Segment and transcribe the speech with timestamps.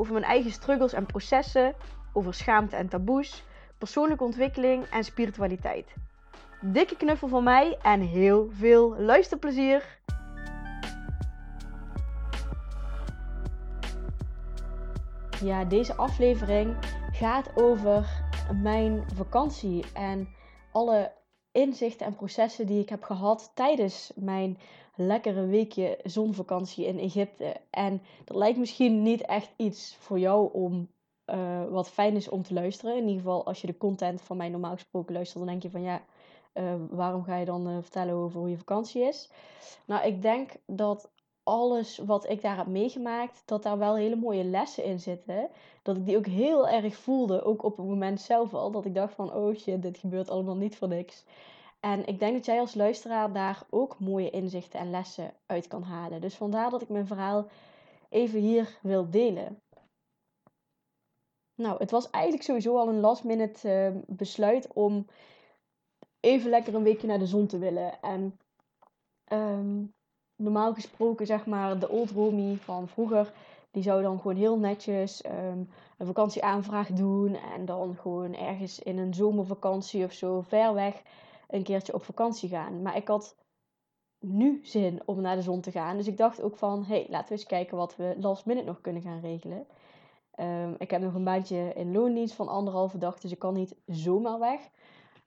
[0.00, 1.74] over mijn eigen struggles en processen,
[2.12, 3.44] over schaamte en taboes,
[3.78, 5.94] persoonlijke ontwikkeling en spiritualiteit.
[6.60, 9.98] Dikke knuffel van mij en heel veel luisterplezier!
[15.42, 16.76] Ja, deze aflevering
[17.12, 18.24] gaat over
[18.62, 20.28] mijn vakantie en
[20.72, 21.12] alle
[21.52, 24.58] inzichten en processen die ik heb gehad tijdens mijn
[24.94, 27.56] lekkere weekje zonvakantie in Egypte.
[27.70, 30.88] En dat lijkt misschien niet echt iets voor jou om
[31.26, 32.96] uh, wat fijn is om te luisteren.
[32.96, 35.70] In ieder geval, als je de content van mij normaal gesproken luistert, dan denk je
[35.70, 36.02] van ja,
[36.54, 39.30] uh, waarom ga je dan uh, vertellen over hoe je vakantie is?
[39.86, 41.10] Nou, ik denk dat
[41.50, 45.48] alles wat ik daar heb meegemaakt, dat daar wel hele mooie lessen in zitten.
[45.82, 48.70] Dat ik die ook heel erg voelde, ook op het moment zelf al.
[48.70, 51.24] Dat ik dacht van, oh shit, dit gebeurt allemaal niet voor niks.
[51.80, 55.82] En ik denk dat jij als luisteraar daar ook mooie inzichten en lessen uit kan
[55.82, 56.20] halen.
[56.20, 57.46] Dus vandaar dat ik mijn verhaal
[58.08, 59.62] even hier wil delen.
[61.54, 65.06] Nou, het was eigenlijk sowieso al een last minute uh, besluit om
[66.20, 68.00] even lekker een weekje naar de zon te willen.
[68.00, 68.38] En
[69.32, 69.94] um,
[70.40, 73.32] normaal gesproken, zeg maar, de old Romy van vroeger,
[73.70, 77.34] die zou dan gewoon heel netjes um, een vakantieaanvraag doen.
[77.34, 81.02] En dan gewoon ergens in een zomervakantie of zo ver weg
[81.48, 82.82] een keertje op vakantie gaan.
[82.82, 83.36] Maar ik had
[84.18, 85.96] nu zin om naar de zon te gaan.
[85.96, 88.80] Dus ik dacht ook van, hey, laten we eens kijken wat we last minute nog
[88.80, 89.66] kunnen gaan regelen.
[90.40, 93.74] Um, ik heb nog een baantje in loondienst van anderhalve dag, dus ik kan niet
[93.86, 94.60] zomaar weg.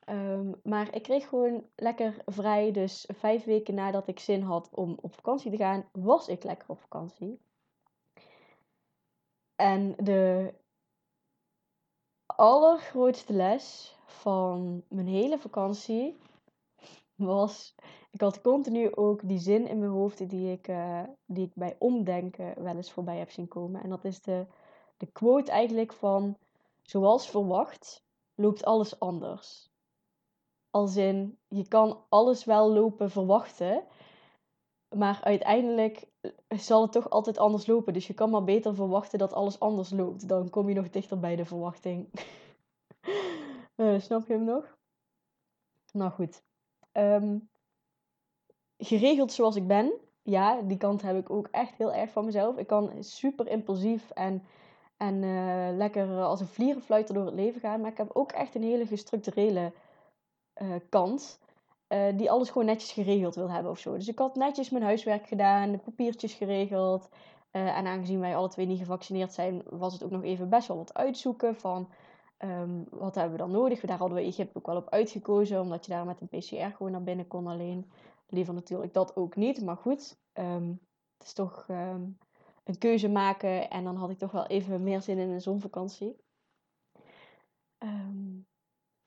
[0.10, 2.72] Um, maar ik kreeg gewoon lekker vrij.
[2.72, 6.70] Dus vijf weken nadat ik zin had om op vakantie te gaan, was ik lekker
[6.70, 7.40] op vakantie.
[9.56, 10.54] En de
[12.26, 16.18] allergrootste les van mijn hele vakantie
[17.16, 17.76] was.
[18.12, 21.76] Ik had continu ook die zin in mijn hoofd die ik, uh, die ik bij
[21.80, 23.84] omdenken wel eens voorbij heb zien komen.
[23.84, 24.46] En dat is de,
[24.98, 26.38] de quote eigenlijk van:
[26.82, 28.04] Zoals verwacht,
[28.36, 29.73] loopt alles anders.
[30.74, 33.84] Als in, je kan alles wel lopen verwachten,
[34.96, 36.08] maar uiteindelijk
[36.48, 37.94] zal het toch altijd anders lopen.
[37.94, 40.28] Dus je kan maar beter verwachten dat alles anders loopt.
[40.28, 42.10] Dan kom je nog dichter bij de verwachting.
[43.76, 44.78] uh, snap je hem nog?
[45.92, 46.44] Nou goed.
[46.92, 47.50] Um,
[48.78, 49.94] geregeld zoals ik ben.
[50.22, 52.58] Ja, die kant heb ik ook echt heel erg van mezelf.
[52.58, 54.44] Ik kan super impulsief en,
[54.98, 57.82] en uh, lekker als een vlierenfluiter door het leven gaan.
[57.82, 59.72] Maar ik heb ook echt een hele gestructurele
[60.62, 61.40] uh, kant.
[61.88, 63.94] Uh, die alles gewoon netjes geregeld wil hebben of zo.
[63.94, 67.10] Dus ik had netjes mijn huiswerk gedaan, de papiertjes geregeld.
[67.52, 70.68] Uh, en aangezien wij alle twee niet gevaccineerd zijn, was het ook nog even best
[70.68, 71.90] wel wat uitzoeken van
[72.44, 73.80] um, wat hebben we dan nodig.
[73.80, 76.92] Daar hadden we Egypte ook wel op uitgekozen, omdat je daar met een PCR gewoon
[76.92, 77.92] naar binnen kon alleen.
[78.28, 80.18] Liever natuurlijk dat ook niet, maar goed.
[80.34, 80.80] Um,
[81.18, 82.18] het is toch um,
[82.64, 86.16] een keuze maken en dan had ik toch wel even meer zin in een zonvakantie.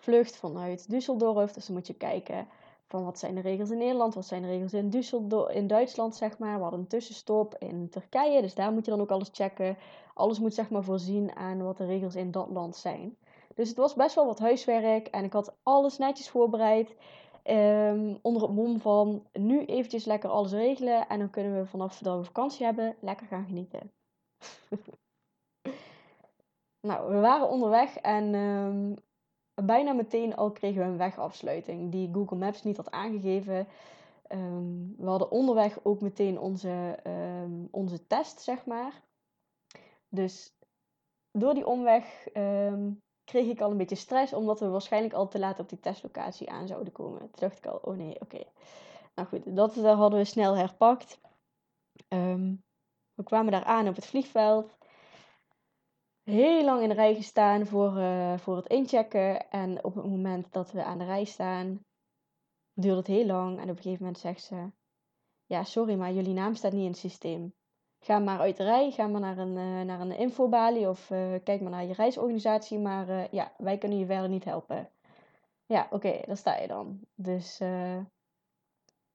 [0.06, 1.52] Vlucht vanuit Düsseldorf.
[1.52, 2.48] Dus dan moet je kijken
[2.86, 6.16] van wat zijn de regels in Nederland, wat zijn de regels in, Düsseldorf, in Duitsland,
[6.16, 6.56] zeg maar.
[6.56, 9.76] We hadden een tussenstop in Turkije, dus daar moet je dan ook alles checken.
[10.14, 13.16] Alles moet zeg maar voorzien aan wat de regels in dat land zijn.
[13.54, 16.96] Dus het was best wel wat huiswerk en ik had alles netjes voorbereid.
[17.44, 21.98] Um, onder het mom van nu eventjes lekker alles regelen en dan kunnen we vanaf
[21.98, 23.92] dat we vakantie hebben lekker gaan genieten.
[26.88, 28.96] nou, we waren onderweg en um,
[29.64, 33.66] bijna meteen al kregen we een wegafsluiting die Google Maps niet had aangegeven.
[34.28, 39.02] Um, we hadden onderweg ook meteen onze, um, onze test, zeg maar.
[40.08, 40.54] Dus
[41.30, 45.38] door die omweg um, kreeg ik al een beetje stress, omdat we waarschijnlijk al te
[45.38, 47.20] laat op die testlocatie aan zouden komen.
[47.20, 48.44] Toen dacht ik al, oh nee, oké.
[49.14, 51.20] Nou goed, dat hadden we snel herpakt.
[53.14, 54.75] we kwamen daar aan op het vliegveld
[56.26, 59.50] heel lang in de rij gestaan voor, uh, voor het inchecken.
[59.50, 61.80] En op het moment dat we aan de rij staan,
[62.72, 63.56] duurt het heel lang.
[63.56, 64.70] En op een gegeven moment zegt ze:
[65.46, 67.54] Ja, sorry, maar jullie naam staat niet in het systeem.
[67.98, 71.34] Ga maar uit de rij, ga maar naar een, uh, naar een infobalie of uh,
[71.44, 72.78] kijk maar naar je reisorganisatie.
[72.78, 74.90] Maar ja, wij kunnen je verder niet helpen.
[75.66, 77.00] Ja, oké, okay, daar sta je dan.
[77.14, 77.58] Dus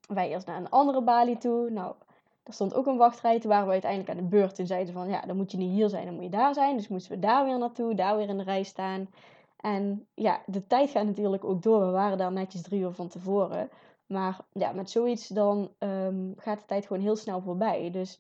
[0.08, 1.70] wij eerst naar een andere balie toe.
[1.70, 1.96] Nou,
[2.44, 3.40] Er stond ook een wachtrij.
[3.40, 4.56] Toen waren we uiteindelijk aan de beurt.
[4.56, 6.54] Toen zeiden ze van, ja, dan moet je niet hier zijn, dan moet je daar
[6.54, 6.78] zijn.
[6.78, 9.10] Dus moesten we daar weer naartoe, daar weer in de rij staan.
[9.58, 11.86] En ja, de tijd gaat natuurlijk ook door.
[11.86, 13.70] We waren daar netjes drie uur van tevoren.
[14.08, 17.92] Maar ja, met zoiets dan ehm, gaat de tijd gewoon heel snel voorbij.
[17.92, 18.20] Dus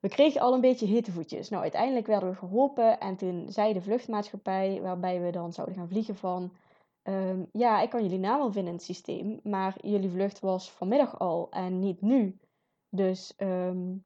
[0.00, 1.48] we kregen al een beetje hitte voetjes.
[1.48, 3.00] Nou, uiteindelijk werden we geholpen.
[3.00, 6.52] En toen zei de vluchtmaatschappij, waarbij we dan zouden gaan vliegen van...
[7.02, 9.40] Ehm, ja, ik kan jullie naam wel vinden in het systeem.
[9.42, 12.38] Maar jullie vlucht was vanmiddag al en niet nu.
[12.88, 13.96] Dus ehm,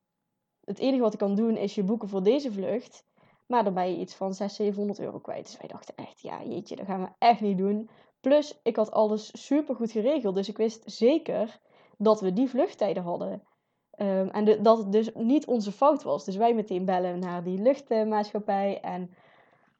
[0.64, 3.04] het enige wat ik kan doen is je boeken voor deze vlucht.
[3.46, 5.44] Maar dan ben je iets van 600, 700 euro kwijt.
[5.44, 7.90] Dus wij dachten echt, ja jeetje, dat gaan we echt niet doen.
[8.20, 10.34] Plus, ik had alles super goed geregeld.
[10.34, 11.60] Dus ik wist zeker
[11.98, 13.42] dat we die vluchttijden hadden.
[13.90, 16.24] Ehm, en dat het dus niet onze fout was.
[16.24, 18.80] Dus wij meteen bellen naar die luchtmaatschappij.
[18.80, 19.10] En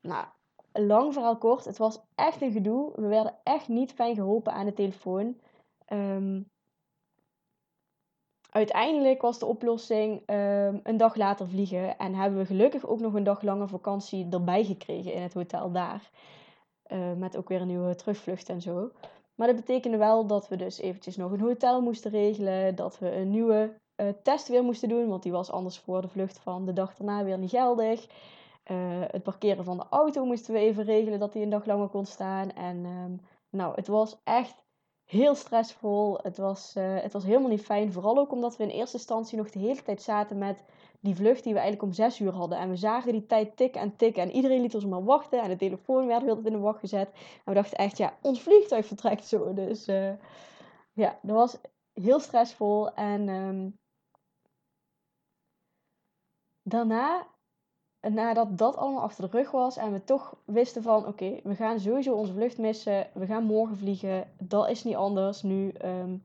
[0.01, 0.27] nou,
[0.73, 1.65] lang verhaal kort.
[1.65, 2.93] Het was echt een gedoe.
[2.95, 5.41] We werden echt niet fijn geholpen aan de telefoon.
[5.89, 6.51] Um,
[8.53, 11.99] uiteindelijk was de oplossing um, een dag later vliegen.
[11.99, 15.73] En hebben we gelukkig ook nog een dag lange vakantie erbij gekregen in het hotel
[15.73, 16.11] daar.
[16.87, 18.91] Uh, met ook weer een nieuwe terugvlucht en zo.
[19.35, 22.75] Maar dat betekende wel dat we dus eventjes nog een hotel moesten regelen.
[22.75, 25.09] Dat we een nieuwe uh, test weer moesten doen.
[25.09, 28.07] Want die was anders voor de vlucht van de dag daarna weer niet geldig.
[28.71, 28.77] Uh,
[29.07, 32.07] het parkeren van de auto moesten we even regelen dat die een dag langer kon
[32.07, 32.53] staan.
[32.53, 33.21] En um,
[33.51, 34.62] nou, het was echt
[35.13, 36.19] heel stressvol.
[36.23, 37.93] Het was, uh, het was helemaal niet fijn.
[37.93, 40.65] Vooral ook omdat we in eerste instantie nog de hele tijd zaten met
[41.01, 42.59] die vlucht die we eigenlijk om zes uur hadden.
[42.59, 44.23] En we zagen die tijd tikken en tikken.
[44.23, 45.43] En iedereen liet ons maar wachten.
[45.43, 47.09] En de telefoon werd weer in de wacht gezet.
[47.13, 49.55] En we dachten echt, ja, ons vliegtuig vertrekt zo.
[49.55, 50.13] Dus uh,
[50.93, 51.59] ja, dat was
[51.93, 52.95] heel stressvol.
[52.95, 53.79] En um,
[56.63, 57.27] daarna
[58.09, 61.81] nadat dat allemaal achter de rug was en we toch wisten van oké, we gaan
[61.81, 65.73] sowieso onze vlucht missen, we gaan morgen vliegen, dat is niet anders nu.
[65.85, 66.23] Um,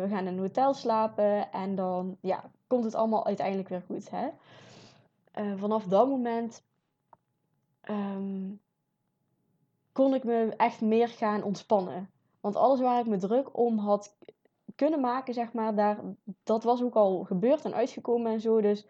[0.00, 4.10] we gaan in een hotel slapen en dan ja, komt het allemaal uiteindelijk weer goed.
[4.10, 4.28] Hè?
[5.38, 6.62] Uh, vanaf dat moment
[7.88, 8.60] um,
[9.92, 12.10] kon ik me echt meer gaan ontspannen.
[12.40, 14.16] Want alles waar ik me druk om had
[14.74, 15.98] kunnen maken, zeg maar, daar,
[16.42, 18.60] dat was ook al gebeurd en uitgekomen en zo.
[18.60, 18.86] Dus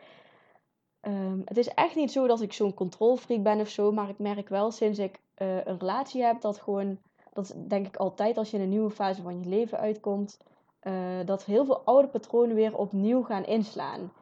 [1.02, 4.18] Um, het is echt niet zo dat ik zo'n controlfreak ben of zo, maar ik
[4.18, 6.98] merk wel sinds ik uh, een relatie heb dat gewoon,
[7.32, 10.38] dat denk ik altijd als je in een nieuwe fase van je leven uitkomt,
[10.82, 14.12] uh, dat heel veel oude patronen weer opnieuw gaan inslaan.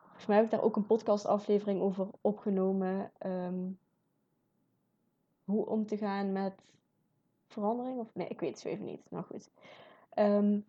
[0.00, 3.10] Volgens mij heb ik daar ook een podcastaflevering over opgenomen.
[3.26, 3.78] Um,
[5.44, 6.52] hoe om te gaan met
[7.46, 7.98] verandering?
[7.98, 9.06] Of nee, ik weet het zo even niet.
[9.10, 9.50] Nou goed.
[10.14, 10.64] Um,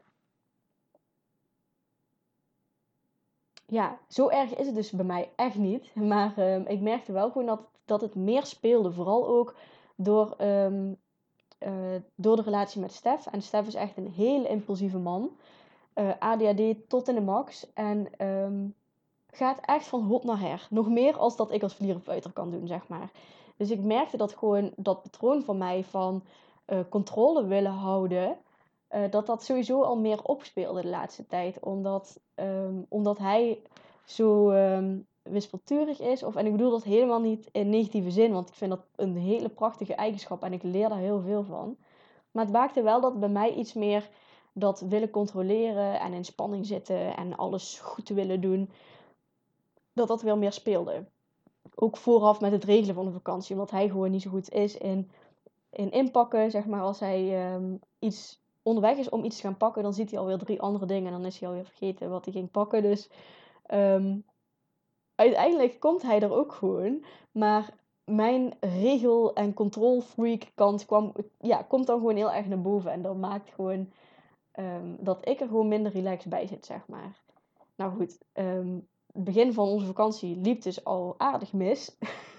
[3.67, 5.95] ja, zo erg is het dus bij mij echt niet.
[6.13, 8.91] Maar um, ik merkte wel gewoon dat, dat het meer speelde.
[8.91, 9.55] Vooral ook
[9.95, 10.97] door, um,
[11.59, 11.71] uh,
[12.15, 13.25] door de relatie met Stef.
[13.25, 15.31] En Stef is echt een hele impulsieve man.
[15.93, 17.73] Eh, ADHD tot in de max.
[17.73, 18.75] En um,
[19.31, 20.67] gaat echt van hot naar her.
[20.69, 23.11] Nog meer als dat ik als vlierenpeuter kan doen, zeg maar.
[23.57, 26.23] Dus ik merkte dat gewoon dat patroon van mij van
[26.67, 28.37] uh, controle willen houden
[28.91, 31.59] uh, dat dat sowieso al meer opspeelde de laatste tijd.
[31.59, 33.61] Omdat, um, omdat hij
[34.05, 36.23] zo um, wispelturig is.
[36.23, 39.17] Of, en ik bedoel dat helemaal niet in negatieve zin, want ik vind dat een
[39.17, 41.77] hele prachtige eigenschap en ik leer daar heel veel van.
[42.31, 44.09] Maar het maakte wel dat bij mij iets meer
[44.53, 48.69] dat willen controleren en in spanning zitten en alles goed te willen doen,
[49.93, 51.05] dat dat wel meer speelde.
[51.75, 54.77] Ook vooraf met het regelen van de vakantie, omdat hij gewoon niet zo goed is
[54.77, 55.11] in,
[55.69, 56.51] in inpakken.
[56.51, 60.11] Zeg maar als hij um, iets onderweg is om iets te gaan pakken, dan ziet
[60.11, 61.05] hij alweer drie andere dingen.
[61.05, 62.81] En dan is hij alweer vergeten wat hij ging pakken.
[62.81, 63.09] Dus
[63.73, 64.25] um,
[65.15, 67.03] uiteindelijk komt hij er ook gewoon.
[67.31, 72.91] Maar mijn regel- en control-freak kant kwam, ja, komt dan gewoon heel erg naar boven.
[72.91, 73.91] En dat maakt gewoon
[74.59, 77.23] um, dat ik er gewoon minder relaxed bij zit, zeg maar.
[77.75, 81.97] Nou goed, um, het begin van onze vakantie liep dus al aardig mis.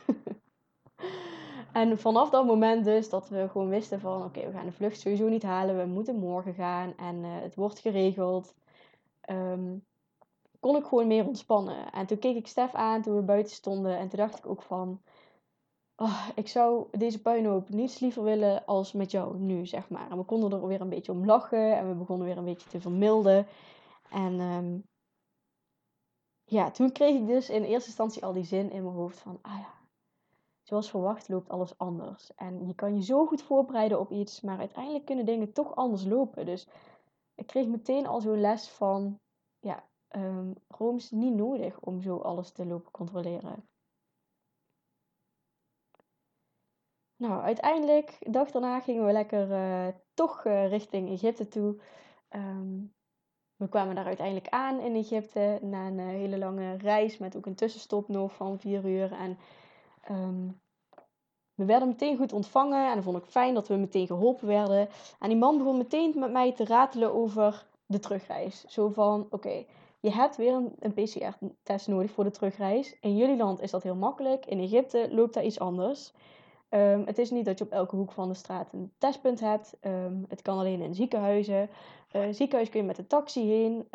[1.79, 5.01] En vanaf dat moment dus dat we gewoon wisten van oké, we gaan de vlucht
[5.01, 5.79] sowieso niet halen.
[5.79, 8.55] We moeten morgen gaan en uh, het wordt geregeld.
[9.31, 9.85] Um,
[10.61, 11.93] kon ik gewoon meer ontspannen.
[11.93, 13.99] En toen keek ik Stef aan toen we buiten stonden.
[13.99, 15.03] En toen dacht ik ook van...
[15.97, 20.11] Oh, ik zou deze puinhoop niets liever willen als met jou nu, zeg maar.
[20.11, 21.77] En we konden er weer een beetje om lachen.
[21.77, 23.47] En we begonnen weer een beetje te vermilden.
[24.11, 24.85] En um,
[26.45, 29.39] ja, toen kreeg ik dus in eerste instantie al die zin in mijn hoofd van...
[29.43, 29.78] Ah ja,
[30.69, 32.35] zoals verwacht loopt alles anders.
[32.35, 36.05] En je kan je zo goed voorbereiden op iets, maar uiteindelijk kunnen dingen toch anders
[36.05, 36.47] lopen.
[36.47, 36.69] Dus
[37.35, 39.21] ik kreeg meteen al zo'n les van,
[39.59, 43.69] ja, um, Rome is niet nodig om zo alles te lopen controleren.
[47.17, 51.81] Nou, uiteindelijk, de dag daarna gingen we lekker uh, toch uh, richting Egypte toe.
[52.31, 52.95] Um,
[53.57, 57.55] we kwamen daar uiteindelijk aan in Egypte na een hele lange reis met ook een
[57.55, 59.13] tussenstop nog van vier uur.
[59.13, 59.39] En
[60.09, 60.49] ehm,
[61.55, 64.89] we werden meteen goed ontvangen en dat vond ik fijn dat we meteen geholpen werden.
[65.19, 68.65] En die man begon meteen met mij te ratelen over de terugreis.
[68.65, 69.65] Zo van, oké,
[70.01, 72.97] je hebt weer een, een PCR-test nodig voor de terugreis.
[73.01, 74.47] In jullie land is dat heel makkelijk.
[74.47, 76.13] In Egypte loopt dat iets anders.
[76.71, 79.77] Um, het is niet dat je op elke hoek van de straat een testpunt hebt.
[79.81, 81.71] Um, het kan alleen in ziekenhuizen.
[82.13, 83.89] Uh, ziekenhuis kun je met de taxi heen.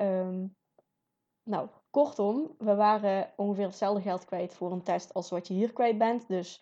[1.43, 5.73] Nou, kortom, we waren ongeveer hetzelfde geld kwijt voor een test als wat je hier
[5.73, 6.27] kwijt bent.
[6.27, 6.61] Dus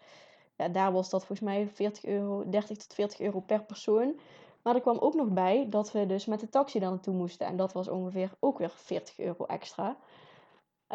[0.55, 4.19] ja, daar was dat volgens mij 40 euro, 30 tot 40 euro per persoon.
[4.61, 7.47] Maar er kwam ook nog bij dat we dus met de taxi daar naartoe moesten.
[7.47, 9.97] En dat was ongeveer ook weer 40 euro extra.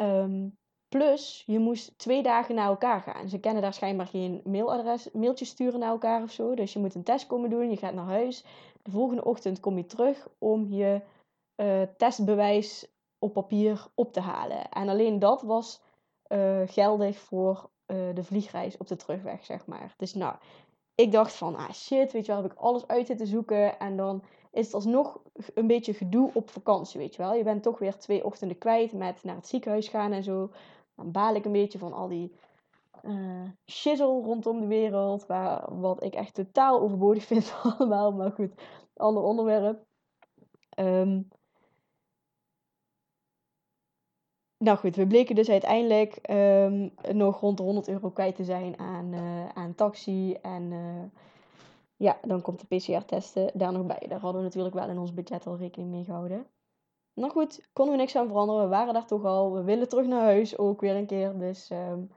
[0.01, 0.57] Um,
[0.89, 3.29] plus, je moest twee dagen naar elkaar gaan.
[3.29, 6.55] Ze kennen daar schijnbaar geen mailadres, mailtjes sturen naar elkaar of zo.
[6.55, 8.45] Dus je moet een test komen doen, je gaat naar huis.
[8.83, 11.01] De volgende ochtend kom je terug om je
[11.57, 14.69] uh, testbewijs op papier op te halen.
[14.71, 15.83] En alleen dat was
[16.29, 19.95] uh, geldig voor uh, de vliegreis op de terugweg, zeg maar.
[19.97, 20.35] Dus nou,
[20.95, 23.79] ik dacht van, ah shit, weet je wel, heb ik alles uit zitten zoeken.
[23.79, 25.21] En dan is het alsnog
[25.55, 27.35] een beetje gedoe op vakantie, weet je wel.
[27.35, 30.51] Je bent toch weer twee ochtenden kwijt met naar het ziekenhuis gaan en zo.
[30.95, 32.37] Dan baal ik een beetje van al die
[33.03, 35.27] uh, shizzle rondom de wereld.
[35.27, 38.13] Waar, wat ik echt totaal overbodig vind allemaal.
[38.13, 38.53] Maar goed,
[38.97, 39.85] ander onderwerp.
[40.79, 41.29] Um,
[44.59, 48.79] nou goed, we bleken dus uiteindelijk um, nog rond de 100 euro kwijt te zijn
[48.79, 50.33] aan, uh, aan taxi.
[50.33, 51.03] En uh,
[51.97, 54.07] ja, dan komt de PCR-testen daar nog bij.
[54.09, 56.47] Daar hadden we natuurlijk wel in ons budget al rekening mee gehouden.
[57.15, 58.63] Nou goed, konden we niks aan veranderen.
[58.63, 59.53] We waren daar toch al.
[59.53, 61.39] We willen terug naar huis ook weer een keer.
[61.39, 62.11] Dus um,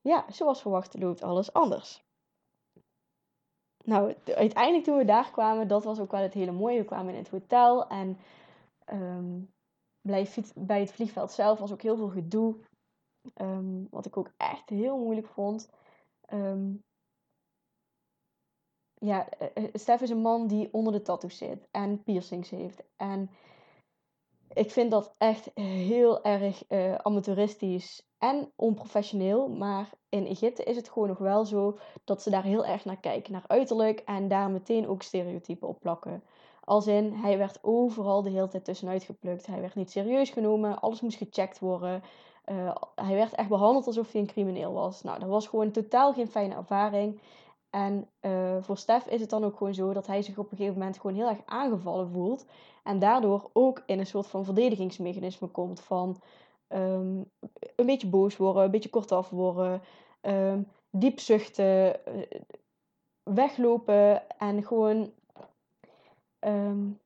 [0.00, 2.04] ja, zoals verwacht loopt alles anders.
[3.84, 6.78] Nou, uiteindelijk toen we daar kwamen, dat was ook wel het hele mooie.
[6.78, 8.18] We kwamen in het hotel en
[8.92, 9.53] um,
[10.54, 12.56] bij het vliegveld zelf was ook heel veel gedoe.
[13.34, 15.70] Um, wat ik ook echt heel moeilijk vond.
[16.32, 16.82] Um,
[18.94, 22.82] ja, uh, Stef is een man die onder de tattoos zit en piercings heeft.
[22.96, 23.30] En
[24.48, 29.48] ik vind dat echt heel erg uh, amateuristisch en onprofessioneel.
[29.48, 33.00] Maar in Egypte is het gewoon nog wel zo dat ze daar heel erg naar
[33.00, 34.00] kijken, naar uiterlijk.
[34.00, 36.22] En daar meteen ook stereotypen op plakken.
[36.64, 39.46] Als in, hij werd overal de hele tijd tussenuit geplukt.
[39.46, 40.80] Hij werd niet serieus genomen.
[40.80, 42.02] Alles moest gecheckt worden.
[42.46, 45.02] Uh, hij werd echt behandeld alsof hij een crimineel was.
[45.02, 47.20] Nou, dat was gewoon totaal geen fijne ervaring.
[47.70, 50.56] En uh, voor Stef is het dan ook gewoon zo dat hij zich op een
[50.56, 52.46] gegeven moment gewoon heel erg aangevallen voelt.
[52.82, 56.20] En daardoor ook in een soort van verdedigingsmechanisme komt van
[56.68, 57.30] um,
[57.76, 59.82] een beetje boos worden, een beetje kortaf worden,
[60.22, 62.22] um, diep zuchten, uh,
[63.22, 65.12] weglopen en gewoon
[66.46, 67.00] um,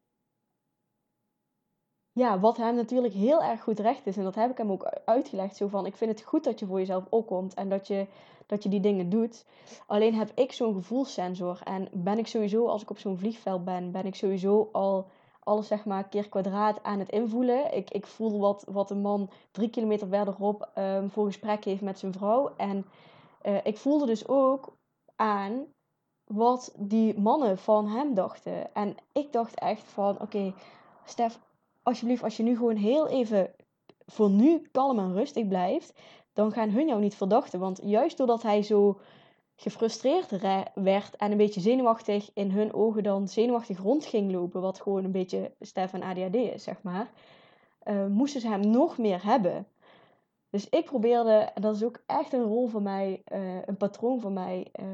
[2.12, 4.16] ja, wat hem natuurlijk heel erg goed recht is.
[4.16, 5.56] En dat heb ik hem ook uitgelegd.
[5.56, 7.54] Zo van, ik vind het goed dat je voor jezelf opkomt.
[7.54, 8.06] En dat je,
[8.46, 9.46] dat je die dingen doet.
[9.86, 11.60] Alleen heb ik zo'n gevoelssensor.
[11.64, 15.06] En ben ik sowieso, als ik op zo'n vliegveld ben, ben ik sowieso al
[15.42, 17.74] alles zeg maar keer kwadraat aan het invoelen.
[17.74, 21.98] Ik, ik voel wat, wat een man drie kilometer verderop um, voor gesprek heeft met
[21.98, 22.54] zijn vrouw.
[22.56, 22.86] En
[23.42, 24.76] uh, ik voelde dus ook
[25.16, 25.66] aan
[26.28, 28.74] wat die mannen van hem dachten.
[28.74, 30.54] En ik dacht echt van, oké, okay,
[31.04, 31.38] Stef,
[31.82, 33.50] alsjeblieft, als je nu gewoon heel even
[34.06, 35.92] voor nu kalm en rustig blijft,
[36.32, 37.60] dan gaan hun jou niet verdachten.
[37.60, 39.00] Want juist doordat hij zo
[39.56, 40.30] gefrustreerd
[40.74, 45.04] werd en een beetje zenuwachtig in hun ogen dan zenuwachtig rond ging lopen, wat gewoon
[45.04, 47.10] een beetje Stef en ADHD is, zeg maar,
[47.84, 49.66] uh, moesten ze hem nog meer hebben.
[50.50, 54.20] Dus ik probeerde, en dat is ook echt een rol van mij, uh, een patroon
[54.20, 54.86] van mij, uh,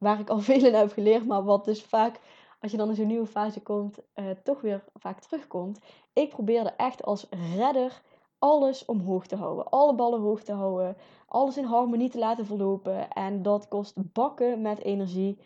[0.00, 2.20] waar ik al veel in heb geleerd, maar wat dus vaak,
[2.60, 5.80] als je dan in zo'n nieuwe fase komt, uh, toch weer vaak terugkomt.
[6.12, 7.26] Ik probeerde echt als
[7.56, 8.02] redder
[8.38, 9.70] alles omhoog te houden.
[9.70, 10.96] Alle ballen hoog te houden.
[11.26, 13.10] Alles in harmonie te laten verlopen.
[13.10, 15.38] En dat kost bakken met energie.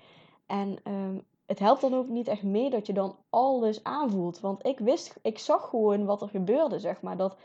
[0.46, 4.40] En um, het helpt dan ook niet echt mee dat je dan alles aanvoelt.
[4.40, 7.16] Want ik wist, ik zag gewoon wat er gebeurde, zeg maar.
[7.16, 7.36] Dat,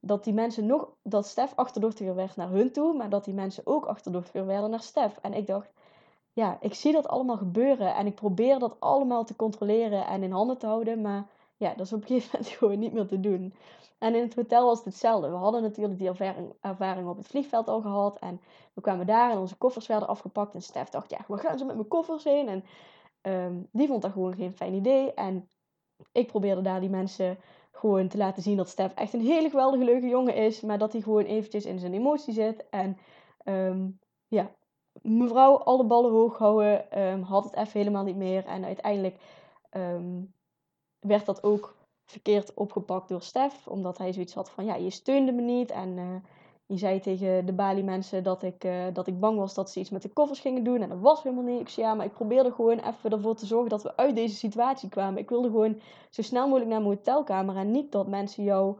[0.00, 2.94] dat die mensen nog, dat Stef achterdochtiger werd naar hun toe.
[2.94, 5.18] Maar dat die mensen ook achterdochtiger werden naar Stef.
[5.22, 5.72] En ik dacht,
[6.32, 10.32] ja, ik zie dat allemaal gebeuren en ik probeer dat allemaal te controleren en in
[10.32, 13.20] handen te houden, maar ja, dat is op een gegeven moment gewoon niet meer te
[13.20, 13.54] doen.
[13.98, 15.30] En in het hotel was het hetzelfde.
[15.30, 16.08] We hadden natuurlijk die
[16.60, 18.40] ervaring, op het vliegveld al gehad en
[18.72, 21.64] we kwamen daar en onze koffers werden afgepakt en Stef dacht, ja, waar gaan ze
[21.64, 22.48] met mijn koffers heen?
[22.48, 22.64] En
[23.22, 25.48] um, die vond dat gewoon geen fijn idee en
[26.12, 27.38] ik probeerde daar die mensen
[27.72, 30.92] gewoon te laten zien dat Stef echt een hele geweldige leuke jongen is, maar dat
[30.92, 32.98] hij gewoon eventjes in zijn emotie zit en
[33.44, 33.98] um,
[34.28, 34.50] ja,
[35.02, 38.44] mevrouw alle ballen hoog houden, um, had het even helemaal niet meer.
[38.44, 39.16] En uiteindelijk
[39.76, 40.34] um,
[41.00, 43.66] werd dat ook verkeerd opgepakt door Stef.
[43.66, 45.70] Omdat hij zoiets had van, ja, je steunde me niet.
[45.70, 46.14] En uh,
[46.66, 49.80] je zei tegen de Bali mensen dat ik, uh, dat ik bang was dat ze
[49.80, 50.82] iets met de koffers gingen doen.
[50.82, 53.82] En dat was helemaal zei, ja, maar ik probeerde gewoon even ervoor te zorgen dat
[53.82, 55.20] we uit deze situatie kwamen.
[55.20, 55.80] Ik wilde gewoon
[56.10, 57.56] zo snel mogelijk naar mijn hotelkamer.
[57.56, 58.78] En niet dat mensen jou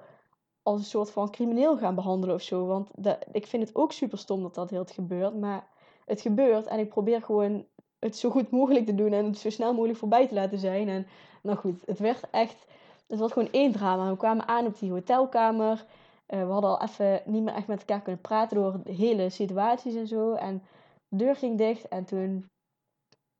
[0.62, 2.66] als een soort van crimineel gaan behandelen of zo.
[2.66, 2.90] Want
[3.32, 5.40] ik vind het ook super stom dat dat heel gebeurt.
[5.40, 5.68] Maar
[6.04, 7.64] het gebeurt en ik probeer gewoon
[7.98, 10.88] het zo goed mogelijk te doen en het zo snel mogelijk voorbij te laten zijn.
[10.88, 11.06] En
[11.42, 12.66] nou goed, het werd echt,
[13.06, 14.10] het was gewoon één drama.
[14.10, 15.84] We kwamen aan op die hotelkamer.
[16.28, 19.30] Uh, we hadden al even niet meer echt met elkaar kunnen praten door de hele
[19.30, 20.34] situaties en zo.
[20.34, 20.62] En
[21.08, 22.50] de deur ging dicht en toen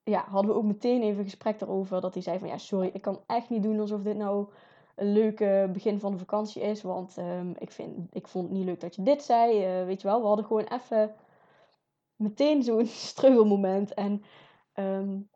[0.03, 2.01] ja, hadden we ook meteen even een gesprek erover.
[2.01, 4.47] Dat hij zei van ja, sorry, ik kan echt niet doen alsof dit nou
[4.95, 6.83] een leuke begin van de vakantie is.
[6.83, 9.81] Want um, ik, vind, ik vond het niet leuk dat je dit zei.
[9.81, 11.15] Uh, weet je wel, we hadden gewoon even
[12.17, 13.95] meteen zo'n struggelmoment.
[13.95, 14.25] En
[14.75, 15.31] um,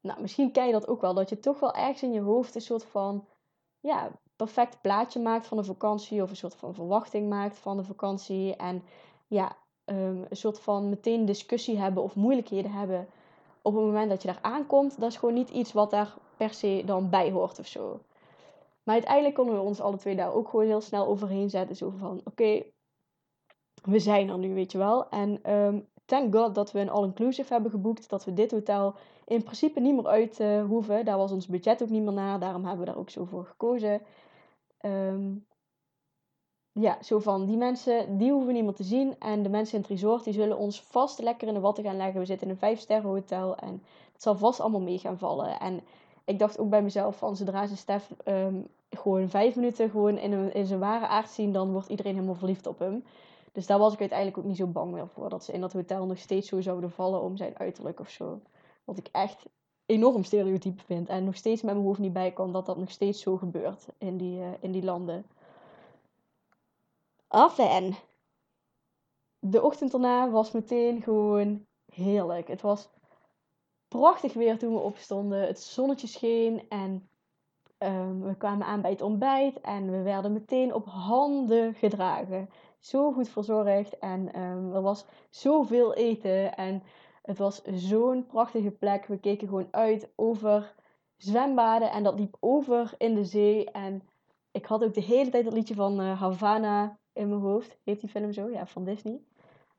[0.00, 1.14] nou, misschien ken je dat ook wel.
[1.14, 3.26] Dat je toch wel ergens in je hoofd een soort van
[3.80, 6.22] ja, perfect plaatje maakt van de vakantie.
[6.22, 8.56] Of een soort van verwachting maakt van de vakantie.
[8.56, 8.82] En
[9.26, 13.08] ja, um, een soort van meteen discussie hebben of moeilijkheden hebben.
[13.62, 16.54] Op het moment dat je daar aankomt, dat is gewoon niet iets wat daar per
[16.54, 18.00] se dan bij hoort of zo.
[18.82, 21.76] Maar uiteindelijk konden we ons alle twee daar ook gewoon heel snel overheen zetten.
[21.76, 22.62] Zo van, oké,
[23.82, 25.08] we zijn er nu, weet je wel.
[25.08, 28.08] En um, thank god dat we een all-inclusive hebben geboekt.
[28.08, 31.04] Dat we dit hotel in principe niet meer uit uh, hoeven.
[31.04, 32.40] Daar was ons budget ook niet meer naar.
[32.40, 34.00] Daarom hebben we daar ook zo voor gekozen.
[34.80, 35.46] Um,
[36.72, 39.14] ja, zo van die mensen, die hoeven meer te zien.
[39.18, 41.96] En de mensen in het resort, die zullen ons vast lekker in de watten gaan
[41.96, 42.20] leggen.
[42.20, 45.60] We zitten in een vijf sterren hotel en het zal vast allemaal mee gaan vallen.
[45.60, 45.80] En
[46.24, 50.32] ik dacht ook bij mezelf van zodra ze Stef um, gewoon vijf minuten gewoon in,
[50.32, 53.04] een, in zijn ware aard zien, dan wordt iedereen helemaal verliefd op hem.
[53.52, 55.28] Dus daar was ik uiteindelijk ook niet zo bang meer voor.
[55.28, 58.40] Dat ze in dat hotel nog steeds zo zouden vallen om zijn uiterlijk of zo.
[58.84, 59.46] Wat ik echt
[59.86, 61.08] enorm stereotype vind.
[61.08, 63.86] En nog steeds met mijn hoofd niet bij kan dat dat nog steeds zo gebeurt
[63.98, 65.24] in die, uh, in die landen.
[67.28, 67.94] Af en.
[69.38, 72.48] De ochtend daarna was meteen gewoon heerlijk.
[72.48, 72.88] Het was
[73.88, 75.46] prachtig weer toen we opstonden.
[75.46, 77.08] Het zonnetje scheen en
[77.78, 79.60] um, we kwamen aan bij het ontbijt.
[79.60, 82.48] En we werden meteen op handen gedragen.
[82.82, 86.56] Zo goed verzorgd en um, er was zoveel eten.
[86.56, 86.82] En
[87.22, 89.06] het was zo'n prachtige plek.
[89.06, 90.74] We keken gewoon uit over
[91.16, 93.70] zwembaden en dat liep over in de zee.
[93.70, 94.02] En
[94.50, 97.78] ik had ook de hele tijd het liedje van uh, Havana in mijn hoofd.
[97.84, 98.50] Heet die film zo?
[98.50, 99.20] Ja, van Disney.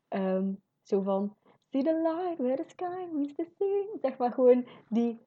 [0.10, 1.36] Um, zo van
[1.72, 4.00] See the light where the sky meets the sea.
[4.02, 5.20] Zeg maar gewoon die,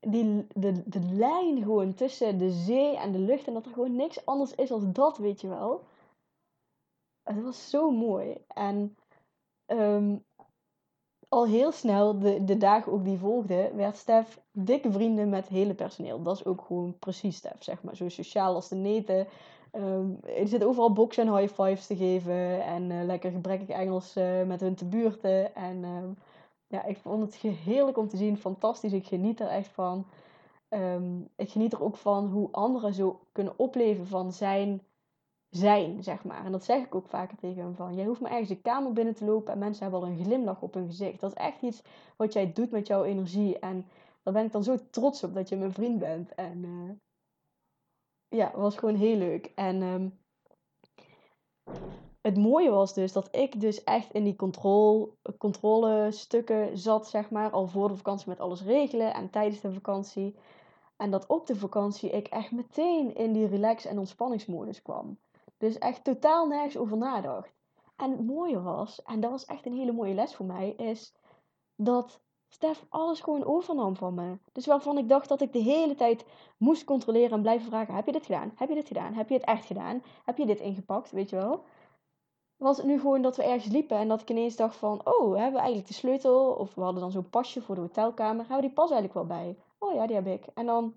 [0.00, 3.46] die, de, de lijn gewoon tussen de zee en de lucht.
[3.46, 5.84] En dat er gewoon niks anders is als dat, weet je wel.
[7.28, 8.44] Het was zo mooi.
[8.48, 8.96] En
[9.66, 10.24] um,
[11.28, 15.52] al heel snel, de, de dagen ook die volgden, werd Stef dikke vrienden met het
[15.52, 16.22] hele personeel.
[16.22, 17.96] Dat is ook gewoon precies Stef, zeg maar.
[17.96, 19.26] Zo sociaal als de neten.
[19.72, 22.64] Um, er zit overal boxen en high fives te geven.
[22.64, 25.54] En uh, lekker gebrekkig Engels uh, met hun te buurten.
[25.54, 26.16] En um,
[26.66, 28.36] ja, ik vond het heerlijk om te zien.
[28.36, 28.92] Fantastisch.
[28.92, 30.06] Ik geniet er echt van.
[31.36, 34.82] Ik geniet er ook van hoe anderen zo kunnen opleven van zijn
[35.58, 36.44] zijn, zeg maar.
[36.44, 37.94] En dat zeg ik ook vaker tegen hem van.
[37.94, 40.62] Jij hoeft maar ergens de kamer binnen te lopen en mensen hebben al een glimlach
[40.62, 41.20] op hun gezicht.
[41.20, 41.82] Dat is echt iets
[42.16, 43.58] wat jij doet met jouw energie.
[43.58, 43.86] En
[44.22, 46.34] daar ben ik dan zo trots op dat je mijn vriend bent.
[46.34, 46.90] En uh,
[48.28, 49.52] ja, was gewoon heel leuk.
[49.54, 50.18] En um,
[52.20, 57.30] het mooie was dus dat ik dus echt in die controle, controle stukken zat, zeg
[57.30, 57.50] maar.
[57.50, 60.34] Al voor de vakantie met alles regelen en tijdens de vakantie.
[60.96, 65.18] En dat op de vakantie ik echt meteen in die relax- en ontspanningsmodus kwam.
[65.58, 67.56] Dus echt totaal nergens over nadacht.
[67.96, 71.14] En het mooie was, en dat was echt een hele mooie les voor mij, is
[71.76, 74.38] dat Stef alles gewoon overnam van me.
[74.52, 76.24] Dus waarvan ik dacht dat ik de hele tijd
[76.58, 78.52] moest controleren en blijven vragen: heb je dit gedaan?
[78.54, 79.14] Heb je dit gedaan?
[79.14, 80.02] Heb je het echt gedaan?
[80.24, 81.10] Heb je dit ingepakt?
[81.10, 81.64] Weet je wel?
[82.56, 85.34] Was het nu gewoon dat we ergens liepen en dat ik ineens dacht van: oh,
[85.34, 86.52] hebben we eigenlijk de sleutel?
[86.52, 88.38] Of we hadden dan zo'n pasje voor de hotelkamer.
[88.38, 89.56] Hebben we die pas eigenlijk wel bij?
[89.78, 90.46] Oh ja, die heb ik.
[90.54, 90.94] En dan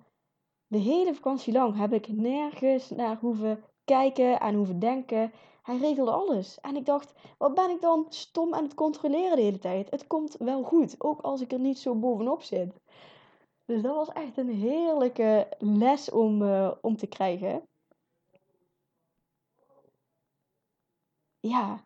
[0.68, 5.32] de hele vakantie lang heb ik nergens naar hoeven kijken, aan hoeven denken.
[5.62, 6.60] Hij regelde alles.
[6.60, 9.90] En ik dacht, wat ben ik dan stom aan het controleren de hele tijd?
[9.90, 12.80] Het komt wel goed, ook als ik er niet zo bovenop zit.
[13.66, 17.68] Dus dat was echt een heerlijke les om, uh, om te krijgen.
[21.40, 21.84] Ja.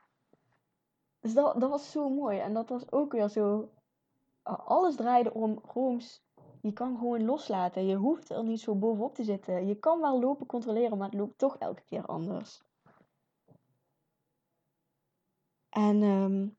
[1.19, 2.39] Dus dat, dat was zo mooi.
[2.39, 3.69] En dat was ook weer zo.
[4.43, 6.24] Alles draaide om Rooms
[6.65, 7.85] je kan gewoon loslaten.
[7.85, 9.67] Je hoeft er niet zo bovenop te zitten.
[9.67, 12.61] Je kan wel lopen controleren, maar het loopt toch elke keer anders.
[15.69, 16.57] En um,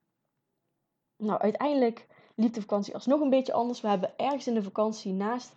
[1.16, 3.80] nou, uiteindelijk liep de vakantie alsnog een beetje anders.
[3.80, 5.54] We hebben ergens in de vakantie naast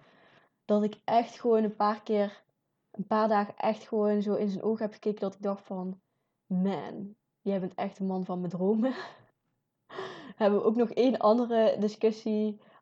[0.65, 2.43] dat ik echt gewoon een paar keer
[2.91, 6.01] een paar dagen echt gewoon zo in zijn ogen heb gekeken dat ik dacht van...
[6.45, 8.93] Man, jij bent echt een man van mijn dromen.
[10.35, 11.75] Hebben we ook nog één andere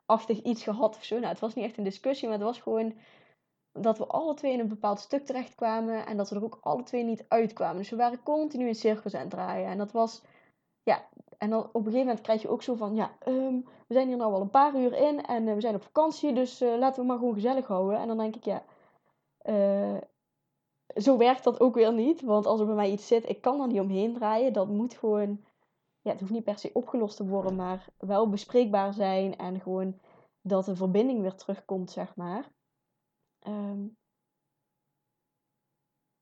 [0.08, 1.16] discussie-achtig iets gehad of zo.
[1.16, 2.94] Nou, het was niet echt een discussie, maar het was gewoon
[3.72, 6.84] dat we alle twee in een bepaald stuk terechtkwamen en dat we er ook alle
[6.84, 7.78] twee niet uitkwamen.
[7.78, 9.68] Dus we waren continu in cirkels aan het draaien.
[9.68, 10.22] En dat was,
[10.84, 11.06] ja,
[11.38, 13.56] en dan op een gegeven moment krijg je ook zo van, ja, ehm,
[13.88, 16.34] we zijn hier nou al een paar uur in en eh, we zijn op vakantie,
[16.34, 18.00] dus uh, laten we maar gewoon gezellig houden.
[18.00, 18.64] En dan denk ik, ja,
[19.50, 19.98] uh,
[20.96, 22.22] zo werkt dat ook weer niet.
[22.22, 24.54] Want als er bij mij iets zit, ik kan er niet omheen draaien.
[24.54, 25.44] Dat moet gewoon,
[26.08, 30.00] ja, het hoeft niet per se opgelost te worden, maar wel bespreekbaar zijn en gewoon
[30.42, 32.52] dat de verbinding weer terugkomt, zeg maar.
[33.48, 33.98] Um,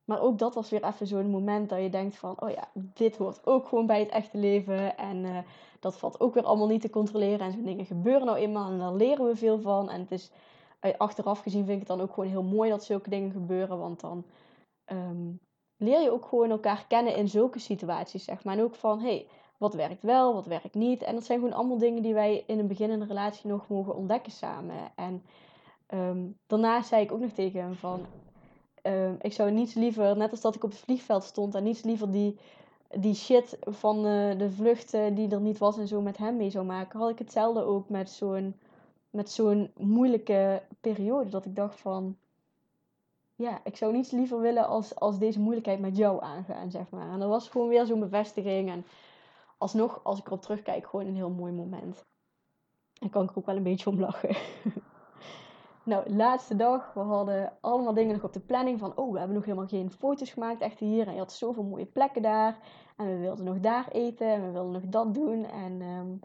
[0.06, 3.18] maar ook dat was weer even zo'n moment dat je denkt van, oh ja, dit
[3.18, 4.98] hoort ook gewoon bij het echte leven.
[4.98, 5.40] En uh,
[5.80, 7.40] dat valt ook weer allemaal niet te controleren.
[7.40, 9.90] En zo'n dingen gebeuren nou eenmaal en daar leren we veel van.
[9.90, 10.32] En het is,
[10.98, 13.78] achteraf gezien vind ik het dan ook gewoon heel mooi dat zulke dingen gebeuren.
[13.78, 14.26] Want dan
[14.86, 15.40] um,
[15.78, 18.58] leer je ook gewoon elkaar kennen in zulke situaties, zeg maar.
[18.58, 21.02] En ook van, hey, wat werkt wel, wat werkt niet.
[21.02, 24.32] En dat zijn gewoon allemaal dingen die wij in een beginnende relatie nog mogen ontdekken
[24.32, 24.76] samen.
[24.96, 25.24] En
[25.94, 28.06] um, daarnaast zei ik ook nog tegen hem van...
[28.84, 31.56] Um, ik zou niets liever, net als dat ik op het vliegveld stond...
[31.56, 32.38] en niets liever die,
[33.00, 34.04] die shit van
[34.38, 37.00] de vlucht die er niet was en zo met hem mee zou maken...
[37.00, 38.56] had ik hetzelfde ook met zo'n
[39.16, 41.30] met zo'n moeilijke periode.
[41.30, 42.18] Dat ik dacht van...
[43.36, 47.10] Ja, ik zou niets liever willen als, als deze moeilijkheid met jou aangaan, zeg maar.
[47.12, 48.70] En dat was gewoon weer zo'n bevestiging.
[48.70, 48.86] En
[49.58, 52.06] alsnog, als ik erop terugkijk, gewoon een heel mooi moment.
[53.00, 54.36] En kan ik er ook wel een beetje om lachen.
[55.86, 56.94] Nou, laatste dag.
[56.94, 58.98] We hadden allemaal dingen nog op de planning van...
[58.98, 60.62] Oh, we hebben nog helemaal geen foto's gemaakt.
[60.62, 61.08] Echt hier.
[61.08, 62.58] En je had zoveel mooie plekken daar.
[62.98, 64.28] En we wilden nog daar eten.
[64.28, 65.46] En we wilden nog dat doen.
[65.46, 66.20] En um,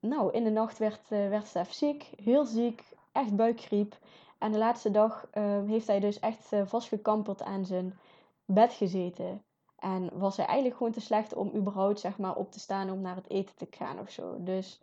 [0.00, 2.10] nou, in de nacht werd, uh, werd Stef ziek.
[2.16, 2.94] Heel ziek.
[3.12, 3.98] Echt buikgriep.
[4.38, 7.98] En de laatste dag uh, heeft hij dus echt uh, vastgekamperd aan zijn
[8.44, 9.42] bed gezeten.
[9.78, 13.00] En was hij eigenlijk gewoon te slecht om überhaupt zeg maar, op te staan om
[13.00, 14.42] naar het eten te gaan of zo.
[14.42, 14.80] Dus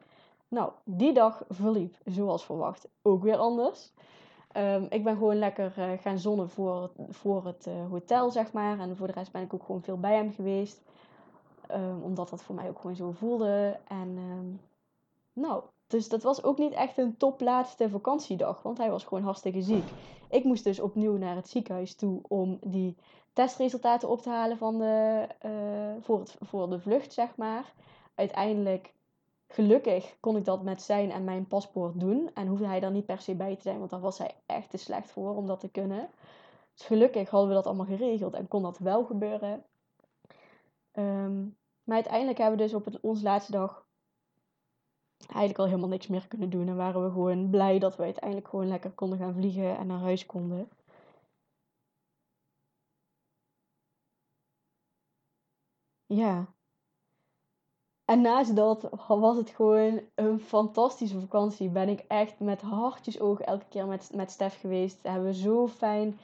[0.47, 3.91] nou, die dag verliep zoals verwacht ook weer anders.
[4.58, 8.79] Um, ik ben gewoon lekker uh, gaan zonnen voor, voor het uh, hotel, zeg maar.
[8.79, 10.82] En voor de rest ben ik ook gewoon veel bij hem geweest.
[11.71, 13.79] Um, omdat dat voor mij ook gewoon zo voelde.
[13.88, 14.62] En um,
[15.34, 18.62] nou, dus dat was ook niet echt een toplaatste vakantiedag.
[18.62, 19.84] Want hij was gewoon hartstikke ziek.
[20.29, 22.97] Ik moest dus opnieuw naar het ziekenhuis toe om die
[23.34, 27.73] testresultaten op te halen van de, uh, voor, voor de vlucht, zeg maar.
[28.15, 28.93] Uiteindelijk
[29.47, 32.29] gelukkig kon ik dat met zijn en mijn paspoort doen.
[32.34, 34.69] En hoefde hij daar niet per se bij te zijn, want daar was hij echt
[34.69, 36.10] te slecht voor om dat te kunnen.
[36.75, 39.63] Dus gelukkig hadden we dat allemaal geregeld en kon dat wel gebeuren.
[40.93, 43.86] Um, maar uiteindelijk hebben we dus op het, onze laatste dag
[45.28, 46.68] eigenlijk al helemaal niks meer kunnen doen.
[46.68, 50.00] En waren we gewoon blij dat we uiteindelijk gewoon lekker konden gaan vliegen en naar
[50.00, 50.70] huis konden.
[56.08, 56.48] Ja,
[58.06, 61.70] en naast dat was het gewoon een fantastische vakantie.
[61.70, 65.00] Ben ik echt met hartjes ogen elke keer met, met Stef geweest.
[65.02, 66.20] Hebben we zo fijn,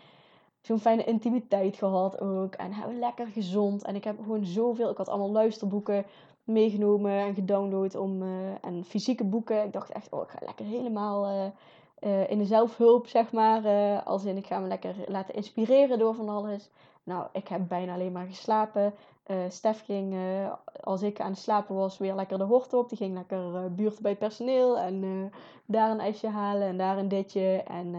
[0.61, 2.55] zo'n fijne intimiteit gehad ook.
[2.55, 3.83] En hebben we lekker gezond.
[3.83, 4.89] En ik heb gewoon zoveel.
[4.89, 6.05] Ik had allemaal luisterboeken
[6.49, 8.29] meegenomen en gedownload om, uh,
[8.61, 9.63] en fysieke boeken.
[9.63, 11.45] Ik dacht echt, oh, ik ga lekker helemaal uh,
[11.99, 13.63] uh, in de zelfhulp, zeg maar.
[14.03, 16.69] als in, ik ga me lekker laten inspireren door van alles.
[17.03, 18.93] Nou, ik heb bijna alleen maar geslapen.
[19.27, 20.15] Uh, Stef ging,
[20.83, 22.89] als ik aan het slapen was, weer lekker de hort op.
[22.89, 24.77] Die ging lekker uh, buurt bij personeel.
[24.77, 25.31] En
[25.65, 27.63] daar een ijsje halen en daar een ditje.
[27.63, 27.95] En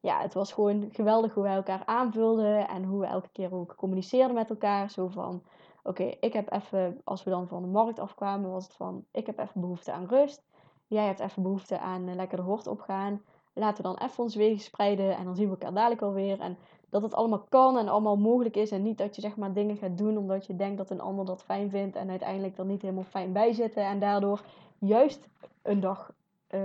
[0.00, 2.68] ja, het was gewoon geweldig hoe wij elkaar aanvulden.
[2.68, 4.90] En hoe we elke keer ook communiceerden met elkaar.
[4.90, 5.42] Zo van,
[5.82, 9.04] oké, ik heb even, als we dan van de markt afkwamen, was het van...
[9.10, 10.42] Ik heb even behoefte aan rust.
[10.86, 13.22] Jij hebt even behoefte aan lekker de hort opgaan.
[13.52, 15.16] Laten we dan even ons wegen spreiden.
[15.16, 16.40] En dan zien we elkaar dadelijk alweer.
[16.40, 18.70] En dat het allemaal kan en allemaal mogelijk is.
[18.70, 21.24] En niet dat je zeg maar dingen gaat doen omdat je denkt dat een ander
[21.24, 21.96] dat fijn vindt.
[21.96, 23.84] En uiteindelijk er niet helemaal fijn bij zitten.
[23.84, 24.40] En daardoor
[24.78, 25.28] juist
[25.62, 26.12] een dag
[26.50, 26.60] uh,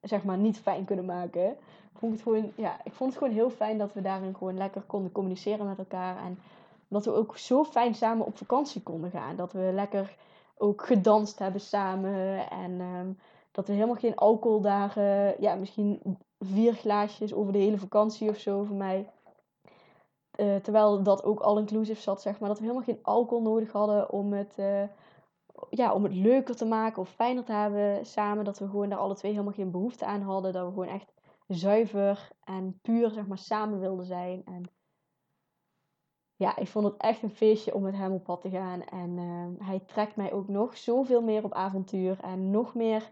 [0.00, 1.50] zeg maar niet fijn kunnen maken.
[1.92, 4.56] Ik vond, het gewoon, ja, ik vond het gewoon heel fijn dat we daarin gewoon
[4.56, 6.16] lekker konden communiceren met elkaar.
[6.24, 6.38] En
[6.88, 9.36] dat we ook zo fijn samen op vakantie konden gaan.
[9.36, 10.16] Dat we lekker
[10.56, 12.50] ook gedanst hebben samen.
[12.50, 13.18] En um,
[13.52, 15.00] dat we helemaal geen alcohol daar,
[15.40, 19.10] ja, misschien vier glaasjes over de hele vakantie of zo voor mij.
[20.36, 22.48] Uh, terwijl dat ook all-inclusive zat, zeg maar.
[22.48, 24.82] Dat we helemaal geen alcohol nodig hadden om het, uh,
[25.70, 28.44] ja, om het leuker te maken of fijner te hebben samen.
[28.44, 30.52] Dat we gewoon daar alle twee helemaal geen behoefte aan hadden.
[30.52, 31.12] Dat we gewoon echt
[31.46, 34.42] zuiver en puur, zeg maar, samen wilden zijn.
[34.44, 34.70] En
[36.36, 38.82] ja, ik vond het echt een feestje om met hem op pad te gaan.
[38.82, 42.20] En uh, hij trekt mij ook nog zoveel meer op avontuur.
[42.20, 43.10] En nog meer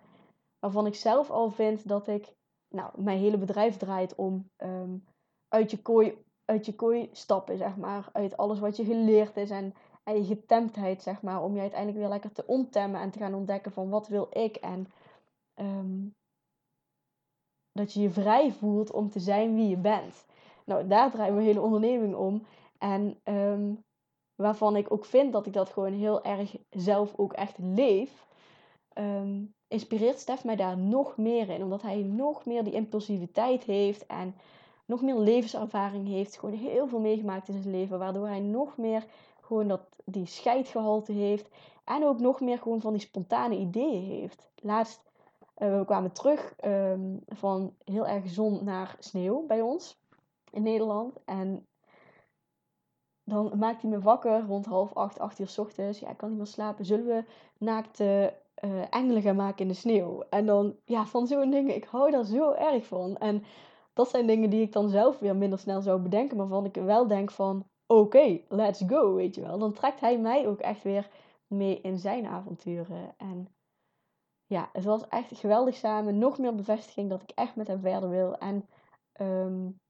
[0.58, 2.34] waarvan ik zelf al vind dat ik
[2.68, 5.04] nou, mijn hele bedrijf draait om um,
[5.48, 8.08] uit je kooi, uit je kooi stappen, zeg maar.
[8.12, 11.42] Uit alles wat je geleerd is en, en je getemdheid, zeg maar.
[11.42, 14.56] Om je uiteindelijk weer lekker te ontemmen en te gaan ontdekken van wat wil ik.
[14.56, 14.86] En
[15.54, 16.06] ehm,
[17.72, 20.26] dat je je vrij voelt om te zijn wie je bent.
[20.64, 22.46] Nou, daar draait mijn hele onderneming om.
[22.84, 23.74] En ehm,
[24.34, 28.26] waarvan ik ook vind dat ik dat gewoon heel erg zelf ook echt leef.
[28.92, 31.62] Ehm, inspireert Stef mij daar nog meer in.
[31.62, 34.34] Omdat hij nog meer die impulsiviteit heeft en
[34.84, 36.38] nog meer levenservaring heeft.
[36.38, 37.98] Gewoon heel veel meegemaakt in zijn leven.
[37.98, 39.04] Waardoor hij nog meer
[39.40, 41.48] gewoon dat, die scheidgehalte heeft.
[41.84, 44.48] En ook nog meer gewoon van die spontane ideeën heeft.
[44.54, 45.02] Laatst,
[45.58, 49.96] uh, we kwamen terug um, van heel erg zon naar sneeuw bij ons
[50.50, 51.16] in Nederland.
[51.24, 51.66] En
[53.24, 55.98] dan maakt hij me wakker rond half acht, acht uur s ochtends.
[55.98, 56.84] Ja, ik kan niet meer slapen.
[56.84, 57.24] Zullen we
[57.58, 58.34] naakte
[58.64, 60.22] uh, engelen gaan maken in de sneeuw?
[60.30, 61.74] En dan, ja, van zo'n dingen.
[61.74, 63.16] Ik hou daar zo erg van.
[63.16, 63.44] En
[63.92, 66.36] dat zijn dingen die ik dan zelf weer minder snel zou bedenken.
[66.36, 69.58] Maar van ik wel denk van, oké, let's go, weet je wel.
[69.58, 71.10] Dan trekt hij mij ook echt weer
[71.46, 73.14] mee in zijn avonturen.
[73.16, 73.48] En
[74.46, 76.18] ja, het was echt geweldig samen.
[76.18, 78.38] Nog meer bevestiging dat ik echt met hem verder wil.
[78.38, 78.68] En
[79.20, 79.80] um,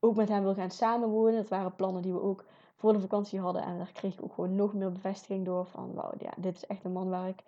[0.00, 1.34] ook met hem wil gaan samenwonen.
[1.34, 2.44] Dat waren plannen die we ook
[2.76, 3.62] voor de vakantie hadden.
[3.62, 6.66] En daar kreeg ik ook gewoon nog meer bevestiging door van, wauw, ja, dit is
[6.66, 7.42] echt een man waar ik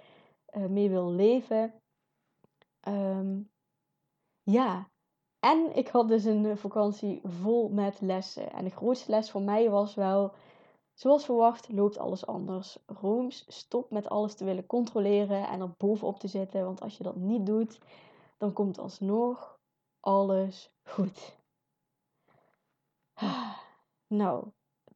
[0.56, 1.74] uh, mee wil leven.
[2.88, 3.50] Um,
[4.42, 4.90] ja,
[5.38, 8.52] en ik had dus een vakantie vol met lessen.
[8.52, 10.32] En de grootste les voor mij was wel,
[10.94, 12.78] zoals verwacht, loopt alles anders.
[12.86, 16.64] Rooms stopt met alles te willen controleren en er bovenop te zitten.
[16.64, 17.80] Want als je dat niet doet,
[18.38, 19.58] dan komt alsnog
[20.00, 21.40] alles goed.
[24.12, 24.44] Nou,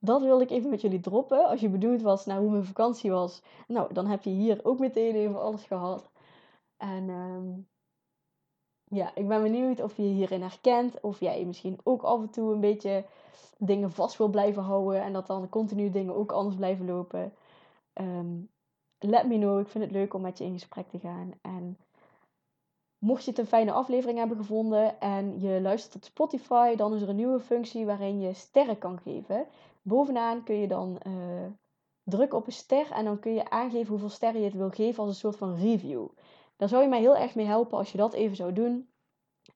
[0.01, 1.47] dat wilde ik even met jullie droppen.
[1.47, 4.79] Als je benieuwd was naar hoe mijn vakantie was, nou, dan heb je hier ook
[4.79, 6.11] meteen even alles gehad.
[6.77, 7.69] En um,
[8.85, 11.01] ja, ik ben benieuwd of je je hierin herkent.
[11.01, 13.05] Of jij misschien ook af en toe een beetje
[13.59, 15.03] dingen vast wil blijven houden.
[15.03, 17.33] En dat dan continu dingen ook anders blijven lopen.
[17.95, 18.51] Um,
[18.99, 19.61] let me know.
[19.61, 21.33] Ik vind het leuk om met je in gesprek te gaan.
[21.41, 21.79] En
[22.99, 27.03] Mocht je het een fijne aflevering hebben gevonden en je luistert op Spotify, dan is
[27.03, 29.47] er een nieuwe functie waarin je sterren kan geven.
[29.83, 31.47] Bovenaan kun je dan uh,
[32.03, 35.03] drukken op een ster en dan kun je aangeven hoeveel sterren je het wil geven
[35.03, 36.07] als een soort van review.
[36.57, 38.89] Daar zou je mij heel erg mee helpen als je dat even zou doen.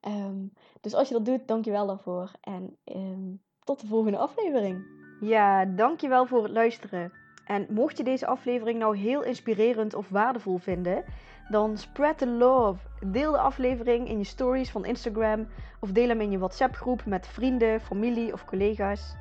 [0.07, 2.31] Um, dus als je dat doet, dankjewel daarvoor.
[2.41, 4.85] En um, tot de volgende aflevering.
[5.21, 7.20] Ja, dankjewel voor het luisteren.
[7.45, 11.03] En mocht je deze aflevering nou heel inspirerend of waardevol vinden,
[11.49, 12.79] dan spread the love.
[13.05, 15.47] Deel de aflevering in je stories van Instagram
[15.79, 19.15] of deel hem in je WhatsApp groep met vrienden, familie of collega's.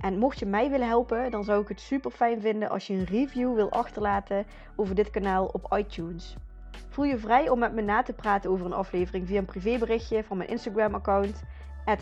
[0.00, 2.94] En mocht je mij willen helpen, dan zou ik het super fijn vinden als je
[2.94, 6.36] een review wil achterlaten over dit kanaal op iTunes.
[6.88, 10.24] Voel je vrij om met me na te praten over een aflevering via een privéberichtje
[10.24, 11.42] van mijn Instagram-account,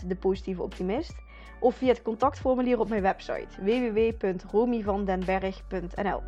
[0.07, 1.15] @depositieveoptimist,
[1.59, 6.23] of via het contactformulier op mijn website www.romyvandenberg.nl.